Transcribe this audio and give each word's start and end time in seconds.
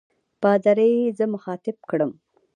پادري 0.41 0.93
زه 1.17 1.25
مخاطب 1.33 1.77
کړم. 1.89 2.11